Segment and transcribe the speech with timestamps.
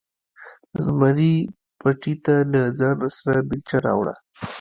[0.83, 1.35] زمري
[1.79, 4.15] پټي ته له ځانه سره بیلچه راوړه.